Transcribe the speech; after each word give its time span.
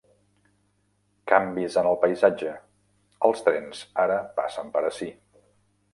Canvis 1.31 1.77
en 1.83 1.91
el 1.91 1.99
paisatge. 2.05 2.55
Els 3.29 3.47
Trens 3.49 3.85
ara 4.09 4.19
passen 4.41 4.77
per 4.79 4.87
ací. 4.93 5.13